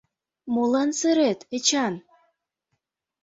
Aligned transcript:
Молан 0.53 0.89
сырет, 0.99 1.39
Эчан? 1.55 1.93